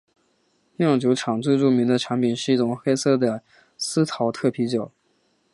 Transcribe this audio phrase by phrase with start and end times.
[0.77, 3.43] 酿酒厂最著名的产品是一种黑色的
[3.77, 4.91] 司陶特啤酒。